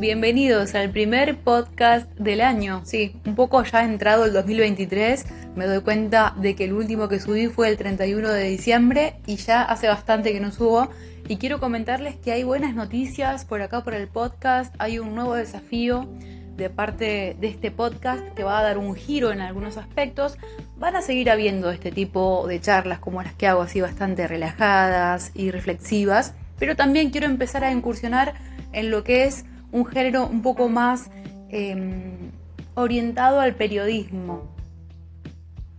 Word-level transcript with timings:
Bienvenidos 0.00 0.76
al 0.76 0.90
primer 0.90 1.38
podcast 1.38 2.08
del 2.12 2.40
año. 2.40 2.82
Sí, 2.84 3.16
un 3.26 3.34
poco 3.34 3.64
ya 3.64 3.82
entrado 3.82 4.26
el 4.26 4.32
2023, 4.32 5.26
me 5.56 5.66
doy 5.66 5.80
cuenta 5.80 6.34
de 6.36 6.54
que 6.54 6.66
el 6.66 6.72
último 6.72 7.08
que 7.08 7.18
subí 7.18 7.48
fue 7.48 7.68
el 7.68 7.76
31 7.76 8.28
de 8.28 8.44
diciembre 8.44 9.16
y 9.26 9.34
ya 9.38 9.62
hace 9.62 9.88
bastante 9.88 10.32
que 10.32 10.38
no 10.38 10.52
subo. 10.52 10.88
Y 11.26 11.38
quiero 11.38 11.58
comentarles 11.58 12.14
que 12.14 12.30
hay 12.30 12.44
buenas 12.44 12.76
noticias 12.76 13.44
por 13.44 13.60
acá 13.60 13.82
por 13.82 13.92
el 13.92 14.06
podcast, 14.06 14.72
hay 14.78 15.00
un 15.00 15.16
nuevo 15.16 15.34
desafío 15.34 16.08
de 16.56 16.70
parte 16.70 17.36
de 17.40 17.48
este 17.48 17.72
podcast 17.72 18.22
que 18.34 18.44
va 18.44 18.60
a 18.60 18.62
dar 18.62 18.78
un 18.78 18.94
giro 18.94 19.32
en 19.32 19.40
algunos 19.40 19.78
aspectos. 19.78 20.38
Van 20.76 20.94
a 20.94 21.02
seguir 21.02 21.28
habiendo 21.28 21.72
este 21.72 21.90
tipo 21.90 22.46
de 22.46 22.60
charlas 22.60 23.00
como 23.00 23.20
las 23.20 23.34
que 23.34 23.48
hago 23.48 23.62
así 23.62 23.80
bastante 23.80 24.28
relajadas 24.28 25.32
y 25.34 25.50
reflexivas, 25.50 26.34
pero 26.56 26.76
también 26.76 27.10
quiero 27.10 27.26
empezar 27.26 27.64
a 27.64 27.72
incursionar 27.72 28.34
en 28.72 28.92
lo 28.92 29.02
que 29.02 29.24
es 29.24 29.44
un 29.72 29.86
género 29.86 30.26
un 30.26 30.42
poco 30.42 30.68
más 30.68 31.10
em, 31.48 32.30
orientado 32.74 33.40
al 33.40 33.54
periodismo. 33.54 34.48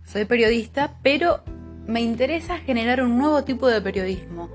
Soy 0.04 0.24
periodista, 0.24 0.98
pero 1.02 1.42
me 1.86 2.00
interesa 2.00 2.58
generar 2.58 3.02
un 3.02 3.18
nuevo 3.18 3.44
tipo 3.44 3.68
de 3.68 3.80
periodismo, 3.80 4.50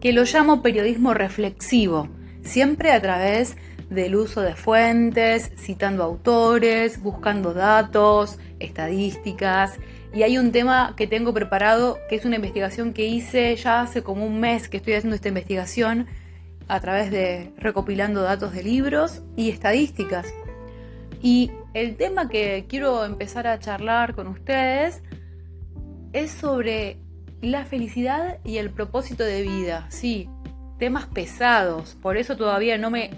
que 0.00 0.12
lo 0.12 0.24
llamo 0.24 0.62
periodismo 0.62 1.14
reflexivo, 1.14 2.08
siempre 2.42 2.92
a 2.92 3.00
través 3.00 3.56
del 3.90 4.16
uso 4.16 4.42
de 4.42 4.54
fuentes, 4.54 5.50
citando 5.56 6.04
autores, 6.04 7.02
buscando 7.02 7.54
datos, 7.54 8.38
estadísticas. 8.58 9.78
Y 10.12 10.22
hay 10.22 10.38
un 10.38 10.52
tema 10.52 10.94
que 10.96 11.06
tengo 11.06 11.32
preparado, 11.32 11.98
que 12.08 12.16
es 12.16 12.24
una 12.24 12.36
investigación 12.36 12.92
que 12.92 13.06
hice 13.06 13.54
ya 13.56 13.80
hace 13.80 14.02
como 14.02 14.26
un 14.26 14.40
mes 14.40 14.68
que 14.68 14.78
estoy 14.78 14.94
haciendo 14.94 15.16
esta 15.16 15.28
investigación, 15.28 16.06
a 16.68 16.80
través 16.80 17.10
de 17.10 17.52
recopilando 17.56 18.22
datos 18.22 18.52
de 18.52 18.62
libros 18.62 19.22
y 19.36 19.50
estadísticas. 19.50 20.26
Y 21.22 21.50
el 21.74 21.96
tema 21.96 22.28
que 22.28 22.66
quiero 22.68 23.04
empezar 23.04 23.46
a 23.46 23.58
charlar 23.58 24.14
con 24.14 24.28
ustedes 24.28 25.02
es 26.12 26.30
sobre 26.30 26.98
la 27.40 27.64
felicidad 27.64 28.38
y 28.44 28.58
el 28.58 28.70
propósito 28.70 29.24
de 29.24 29.42
vida. 29.42 29.86
Sí, 29.90 30.28
temas 30.78 31.06
pesados, 31.06 31.94
por 31.94 32.16
eso 32.16 32.36
todavía 32.36 32.78
no 32.78 32.90
me 32.90 33.10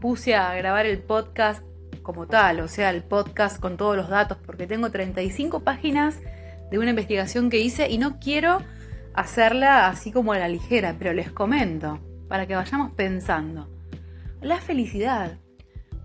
puse 0.00 0.34
a 0.34 0.54
grabar 0.54 0.84
el 0.84 0.98
podcast 0.98 1.62
como 2.02 2.26
tal, 2.26 2.60
o 2.60 2.68
sea, 2.68 2.90
el 2.90 3.04
podcast 3.04 3.60
con 3.60 3.76
todos 3.76 3.96
los 3.96 4.08
datos, 4.08 4.36
porque 4.44 4.66
tengo 4.66 4.90
35 4.90 5.60
páginas 5.60 6.18
de 6.70 6.78
una 6.78 6.90
investigación 6.90 7.48
que 7.48 7.60
hice 7.60 7.88
y 7.88 7.98
no 7.98 8.18
quiero 8.18 8.58
hacerla 9.14 9.88
así 9.88 10.10
como 10.10 10.32
a 10.32 10.38
la 10.38 10.48
ligera, 10.48 10.96
pero 10.98 11.12
les 11.12 11.30
comento 11.30 12.00
para 12.32 12.46
que 12.46 12.54
vayamos 12.54 12.92
pensando. 12.92 13.68
La 14.40 14.58
felicidad. 14.58 15.36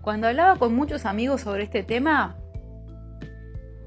Cuando 0.02 0.26
hablaba 0.26 0.58
con 0.58 0.74
muchos 0.74 1.06
amigos 1.06 1.40
sobre 1.40 1.62
este 1.62 1.82
tema, 1.82 2.36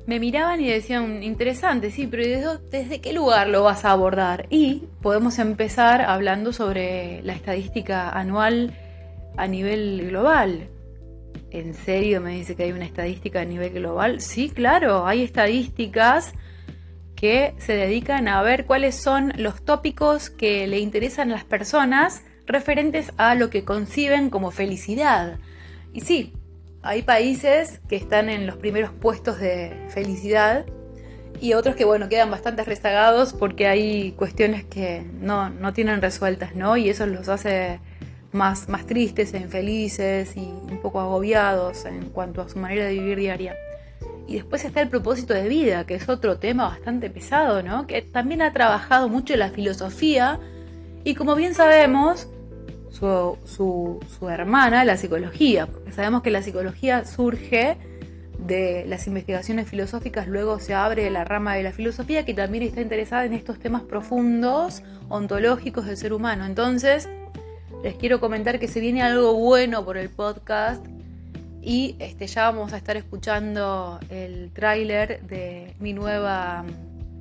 me 0.07 0.19
miraban 0.19 0.59
y 0.59 0.67
decían, 0.67 1.21
interesante, 1.21 1.91
sí, 1.91 2.07
pero 2.07 2.57
¿desde, 2.57 2.99
qué 2.99 3.13
lugar 3.13 3.47
lo 3.47 3.61
vas 3.61 3.85
a 3.85 3.91
abordar? 3.91 4.47
Y 4.49 4.85
podemos 5.03 5.37
empezar 5.37 6.01
hablando 6.01 6.51
sobre 6.51 7.21
la 7.21 7.33
estadística 7.33 8.09
anual 8.09 8.73
a 9.37 9.45
nivel 9.45 10.07
global. 10.07 10.67
¿En 11.51 11.75
serio 11.75 12.21
me 12.21 12.37
dice 12.37 12.55
que 12.55 12.63
hay 12.63 12.71
una 12.71 12.85
estadística 12.85 13.41
a 13.41 13.45
nivel 13.45 13.71
global? 13.71 14.19
Sí, 14.19 14.49
claro, 14.49 15.05
hay 15.05 15.21
estadísticas 15.21 16.33
que 17.15 17.53
se 17.59 17.73
dedican 17.73 18.27
a 18.27 18.41
ver 18.41 18.65
cuáles 18.65 18.95
son 18.95 19.31
los 19.35 19.63
tópicos 19.63 20.31
que 20.31 20.65
le 20.65 20.79
interesan 20.79 21.29
a 21.29 21.35
las 21.35 21.45
personas 21.45 22.23
referentes 22.51 23.11
a 23.17 23.35
lo 23.35 23.49
que 23.49 23.63
conciben 23.63 24.29
como 24.29 24.51
felicidad. 24.51 25.39
Y 25.93 26.01
sí, 26.01 26.33
hay 26.81 27.03
países 27.03 27.79
que 27.87 27.95
están 27.95 28.29
en 28.29 28.47
los 28.47 28.57
primeros 28.57 28.91
puestos 28.91 29.39
de 29.39 29.87
felicidad 29.89 30.65
y 31.39 31.53
otros 31.53 31.75
que, 31.75 31.85
bueno, 31.85 32.09
quedan 32.09 32.29
bastante 32.29 32.63
rezagados 32.63 33.33
porque 33.33 33.67
hay 33.67 34.11
cuestiones 34.13 34.63
que 34.65 35.03
no, 35.19 35.49
no 35.49 35.73
tienen 35.73 36.01
resueltas, 36.01 36.55
¿no? 36.55 36.77
Y 36.77 36.89
eso 36.89 37.05
los 37.07 37.29
hace 37.29 37.79
más, 38.31 38.69
más 38.69 38.85
tristes 38.85 39.33
infelices 39.33 40.35
y 40.37 40.41
un 40.41 40.79
poco 40.81 40.99
agobiados 40.99 41.85
en 41.85 42.09
cuanto 42.09 42.41
a 42.41 42.49
su 42.49 42.59
manera 42.59 42.85
de 42.85 42.93
vivir 42.93 43.17
diaria. 43.17 43.55
Y 44.27 44.35
después 44.35 44.63
está 44.63 44.81
el 44.81 44.89
propósito 44.89 45.33
de 45.33 45.49
vida, 45.49 45.85
que 45.85 45.95
es 45.95 46.07
otro 46.07 46.37
tema 46.37 46.67
bastante 46.67 47.09
pesado, 47.09 47.63
¿no? 47.63 47.87
Que 47.87 48.01
también 48.01 48.41
ha 48.41 48.53
trabajado 48.53 49.09
mucho 49.09 49.35
la 49.35 49.49
filosofía 49.49 50.39
y 51.03 51.15
como 51.15 51.35
bien 51.35 51.53
sabemos, 51.53 52.27
su, 52.91 53.99
su, 54.19 54.29
hermana, 54.29 54.83
la 54.85 54.97
psicología, 54.97 55.65
porque 55.65 55.91
sabemos 55.91 56.21
que 56.21 56.29
la 56.29 56.43
psicología 56.43 57.05
surge 57.05 57.77
de 58.37 58.85
las 58.87 59.07
investigaciones 59.07 59.69
filosóficas, 59.69 60.27
luego 60.27 60.59
se 60.59 60.73
abre 60.73 61.09
la 61.09 61.23
rama 61.23 61.55
de 61.55 61.63
la 61.63 61.71
filosofía 61.71 62.25
que 62.25 62.33
también 62.33 62.63
está 62.63 62.81
interesada 62.81 63.25
en 63.25 63.33
estos 63.33 63.59
temas 63.59 63.83
profundos, 63.83 64.83
ontológicos 65.09 65.85
del 65.85 65.95
ser 65.95 66.11
humano. 66.11 66.45
Entonces, 66.45 67.07
les 67.83 67.95
quiero 67.95 68.19
comentar 68.19 68.59
que 68.59 68.67
se 68.67 68.79
viene 68.79 69.01
algo 69.01 69.33
bueno 69.35 69.85
por 69.85 69.97
el 69.97 70.09
podcast 70.09 70.85
y 71.61 71.95
este, 71.99 72.27
ya 72.27 72.43
vamos 72.43 72.73
a 72.73 72.77
estar 72.77 72.97
escuchando 72.97 73.99
el 74.09 74.51
tráiler 74.51 75.21
de 75.21 75.75
mi 75.79 75.93
nueva 75.93 76.65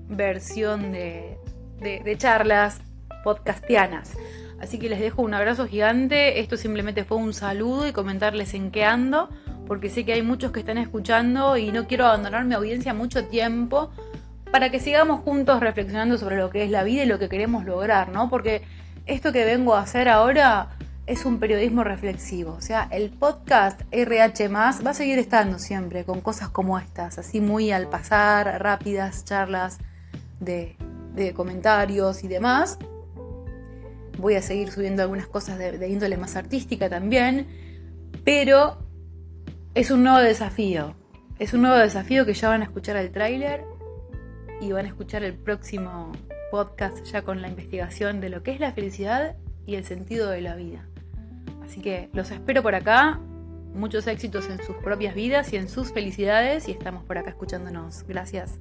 versión 0.09 0.91
de, 0.93 1.39
de 1.81 2.17
charlas 2.19 2.81
podcastianas. 3.23 4.17
Así 4.61 4.79
que 4.79 4.89
les 4.89 5.01
dejo 5.01 5.23
un 5.23 5.33
abrazo 5.35 5.67
gigante. 5.67 6.41
Esto 6.41 6.57
simplemente 6.57 7.05
fue 7.05 7.17
un 7.17 7.33
saludo 7.33 7.89
y 7.89 7.93
comentarles 7.93 8.55
en 8.55 8.71
qué 8.71 8.85
ando, 8.85 9.31
porque 9.67 9.89
sé 9.89 10.05
que 10.05 10.13
hay 10.13 10.23
muchos 10.23 10.53
que 10.53 10.61
están 10.61 10.79
escuchando 10.79 11.57
y 11.57 11.73
no 11.73 11.87
quiero 11.87 12.07
abandonar 12.07 12.45
mi 12.45 12.55
audiencia 12.55 12.93
mucho 12.93 13.25
tiempo 13.25 13.91
para 14.53 14.71
que 14.71 14.81
sigamos 14.81 15.21
juntos 15.21 15.61
reflexionando 15.61 16.19
sobre 16.19 16.37
lo 16.37 16.51
que 16.51 16.65
es 16.65 16.71
la 16.71 16.83
vida 16.83 17.05
y 17.05 17.07
lo 17.07 17.19
que 17.19 17.29
queremos 17.29 17.65
lograr, 17.65 18.11
¿no? 18.11 18.29
Porque 18.29 18.63
esto 19.07 19.33
que 19.33 19.45
vengo 19.45 19.75
a 19.75 19.81
hacer 19.81 20.09
ahora 20.09 20.71
es 21.07 21.25
un 21.25 21.39
periodismo 21.39 21.83
reflexivo. 21.83 22.53
O 22.53 22.61
sea, 22.61 22.87
el 22.91 23.11
podcast 23.11 23.81
RH 23.93 24.49
va 24.49 24.69
a 24.69 24.95
seguir 24.95 25.19
estando 25.19 25.59
siempre 25.59 26.05
con 26.05 26.21
cosas 26.21 26.51
como 26.51 26.79
estas, 26.79 27.19
así 27.19 27.41
muy 27.41 27.71
al 27.71 27.89
pasar, 27.89 28.61
rápidas 28.61 29.25
charlas 29.25 29.79
de, 30.41 30.77
de 31.15 31.33
comentarios 31.33 32.25
y 32.25 32.29
demás 32.29 32.79
voy 34.21 34.35
a 34.35 34.43
seguir 34.43 34.71
subiendo 34.71 35.03
algunas 35.03 35.27
cosas 35.27 35.59
de, 35.59 35.89
índole 35.89 36.17
más 36.17 36.37
artística 36.37 36.89
también, 36.89 37.47
pero 38.25 38.79
es 39.75 39.91
un 39.91 40.03
nuevo 40.03 40.19
desafío. 40.19 40.95
Es 41.39 41.55
un 41.55 41.63
nuevo 41.63 41.77
desafío 41.77 42.27
que 42.27 42.35
ya 42.35 42.49
van 42.49 42.61
a 42.63 42.65
escuchar 42.65 42.97
el 42.97 43.11
tráiler 43.11 43.65
y 44.61 44.73
van 44.73 44.85
a 44.85 44.89
escuchar 44.89 45.25
el 45.25 45.35
próximo 45.35 46.13
podcast 46.51 47.05
ya 47.05 47.23
con 47.23 47.41
la 47.41 47.49
investigación 47.49 48.21
de 48.21 48.29
lo 48.29 48.43
que 48.43 48.51
es 48.51 48.61
la 48.61 48.73
felicidad 48.73 49.37
y 49.65 49.77
el 49.77 49.85
sentido 49.85 50.29
de 50.31 50.43
la 50.43 50.55
vida. 50.55 50.87
Así 51.65 51.81
que 51.81 52.11
los 52.13 52.31
espero 52.31 52.63
por 52.63 52.75
acá. 52.75 53.21
Muchos 53.73 54.09
éxitos 54.09 54.51
en 54.51 54.63
sus 54.65 54.77
propias 54.77 55.15
vidas 55.15 55.53
y 55.53 55.57
en 55.57 55.69
sus 55.69 55.93
felicidades 55.93 56.69
y 56.69 56.73
estamos 56.73 57.05
por 57.05 57.19
acá 57.19 57.31
escuchándonos. 57.31 58.05
Gracias. 58.07 58.59